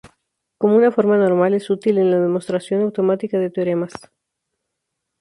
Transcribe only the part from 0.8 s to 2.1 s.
forma normal, es útil en